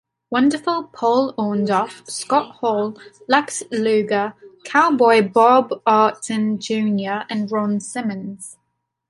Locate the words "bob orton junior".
5.29-7.23